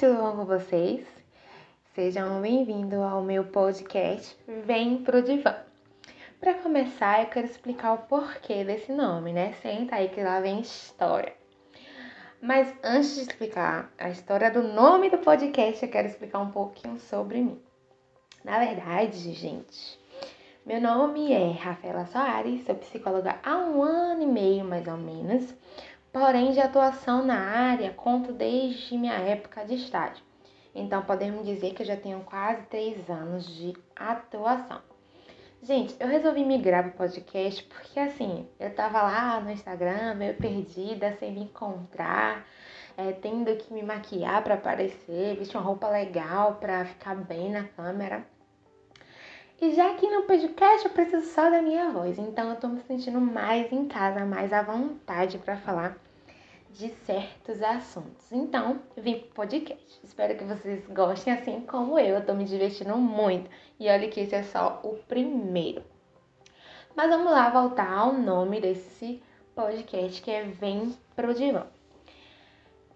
[0.00, 1.02] tudo bom com vocês?
[1.94, 4.36] Sejam bem-vindos ao meu podcast
[4.66, 5.56] Vem pro Divã.
[6.38, 9.54] Para começar, eu quero explicar o porquê desse nome, né?
[9.62, 11.32] Senta aí que lá vem história.
[12.42, 16.98] Mas antes de explicar a história do nome do podcast, eu quero explicar um pouquinho
[16.98, 17.58] sobre mim.
[18.44, 19.98] Na verdade, gente,
[20.66, 25.54] meu nome é Rafaela Soares, sou psicóloga há um ano e meio mais ou menos
[26.14, 30.24] porém de atuação na área conto desde minha época de estágio.
[30.72, 34.80] Então podemos dizer que eu já tenho quase três anos de atuação.
[35.60, 40.34] Gente, eu resolvi migrar para o podcast porque assim, eu tava lá no Instagram meio
[40.34, 42.46] perdida, sem me encontrar,
[42.96, 47.64] é, tendo que me maquiar para aparecer, vestir uma roupa legal para ficar bem na
[47.64, 48.24] câmera.
[49.60, 52.80] E já aqui no podcast eu preciso só da minha voz, então eu tô me
[52.80, 55.96] sentindo mais em casa, mais à vontade para falar
[56.70, 58.32] de certos assuntos.
[58.32, 60.00] Então, vim pro podcast.
[60.02, 62.16] Espero que vocês gostem assim como eu.
[62.16, 63.48] Eu tô me divertindo muito.
[63.78, 65.84] E olha que esse é só o primeiro.
[66.96, 69.22] Mas vamos lá voltar ao nome desse
[69.54, 71.64] podcast que é Vem pro Divã.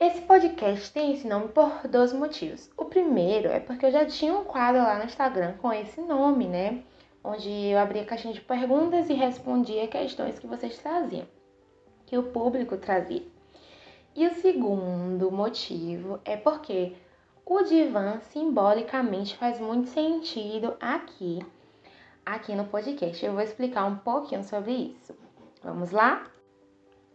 [0.00, 2.70] Esse podcast tem esse nome por dois motivos.
[2.74, 6.46] O primeiro é porque eu já tinha um quadro lá no Instagram com esse nome,
[6.46, 6.82] né?
[7.22, 11.28] Onde eu abria caixinha de perguntas e respondia questões que vocês traziam,
[12.06, 13.22] que o público trazia.
[14.16, 16.96] E o segundo motivo é porque
[17.44, 21.44] o divã simbolicamente faz muito sentido aqui,
[22.24, 23.22] aqui no podcast.
[23.22, 25.14] Eu vou explicar um pouquinho sobre isso.
[25.62, 26.26] Vamos lá?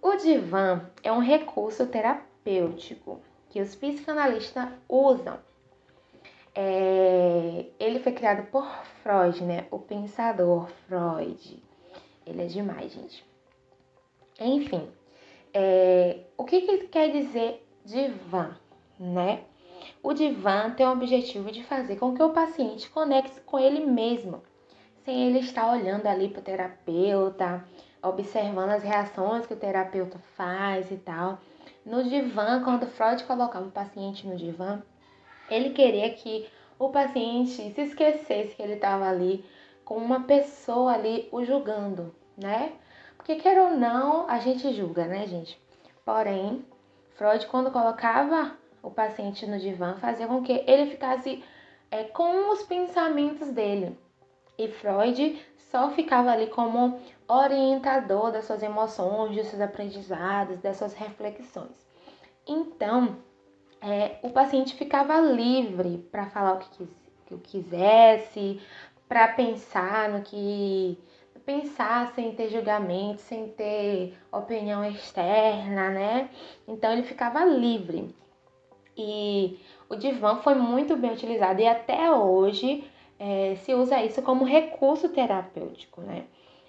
[0.04, 2.35] O divã é um recurso terapêutico
[3.50, 5.40] que os psicanalistas usam.
[6.54, 8.66] É, ele foi criado por
[9.02, 9.66] Freud, né?
[9.72, 11.64] O pensador Freud.
[12.26, 13.26] Ele é demais, gente.
[14.40, 14.88] Enfim,
[15.54, 18.56] é, o que, que quer dizer divã,
[19.00, 19.44] né?
[20.04, 24.44] O divã tem o objetivo de fazer com que o paciente conecte com ele mesmo,
[25.04, 27.66] sem ele estar olhando ali para o terapeuta,
[28.02, 31.40] observando as reações que o terapeuta faz e tal.
[31.86, 34.82] No divã, quando Freud colocava o paciente no divã,
[35.50, 39.46] ele queria que o paciente se esquecesse que ele estava ali
[39.84, 42.74] com uma pessoa ali o julgando, né?
[43.16, 45.62] Porque quer ou não, a gente julga, né, gente?
[46.04, 46.66] Porém,
[47.16, 51.44] Freud, quando colocava o paciente no divã, fazia com que ele ficasse
[51.92, 53.98] é, com os pensamentos dele.
[54.58, 60.94] E Freud só ficava ali como orientador das suas emoções, dos seus aprendizados, das suas
[60.94, 61.86] reflexões.
[62.48, 63.18] Então,
[63.82, 66.88] é, o paciente ficava livre para falar o que,
[67.26, 68.62] que quisesse,
[69.08, 70.98] para pensar no que
[71.46, 76.30] pensar sem ter julgamento, sem ter opinião externa, né?
[76.68, 78.14] Então ele ficava livre.
[78.98, 82.90] E o divã foi muito bem utilizado e até hoje
[83.20, 86.26] é, se usa isso como recurso terapêutico, né?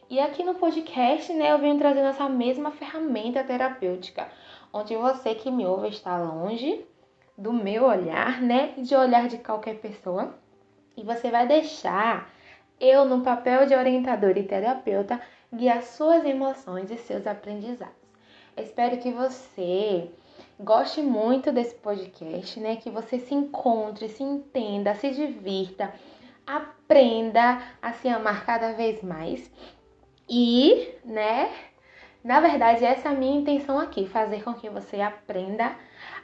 [0.09, 4.29] E aqui no podcast, né, eu venho trazendo essa mesma ferramenta terapêutica,
[4.73, 6.85] onde você que me ouve está longe
[7.37, 10.35] do meu olhar, né, de olhar de qualquer pessoa,
[10.97, 12.31] e você vai deixar
[12.79, 15.21] eu, no papel de orientador e terapeuta,
[15.53, 17.95] guiar suas emoções e seus aprendizados.
[18.57, 20.11] espero que você
[20.59, 22.77] goste muito desse podcast, né?
[22.77, 25.93] Que você se encontre, se entenda, se divirta,
[26.47, 29.51] aprenda a se amar cada vez mais.
[30.29, 31.51] E, né?
[32.23, 35.77] Na verdade, essa é a minha intenção aqui, fazer com que você aprenda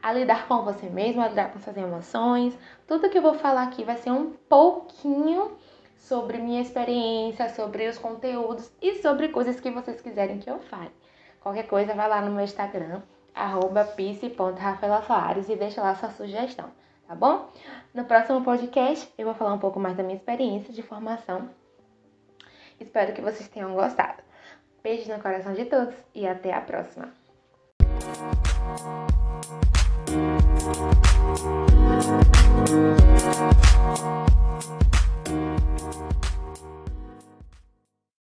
[0.03, 2.59] a lidar com você mesmo, a lidar com suas emoções.
[2.89, 5.53] Tudo que eu vou falar aqui vai ser um pouquinho
[5.97, 10.91] sobre minha experiência, sobre os conteúdos e sobre coisas que vocês quiserem que eu fale.
[11.41, 13.03] Qualquer coisa, vai lá no meu Instagram,
[13.35, 13.89] arroba
[15.49, 16.69] e deixa lá sua sugestão,
[17.13, 17.51] tá bom?
[17.93, 21.51] No próximo podcast eu vou falar um pouco mais da minha experiência de formação.
[22.81, 24.23] Espero que vocês tenham gostado.
[24.83, 27.13] Beijos no coração de todos e até a próxima.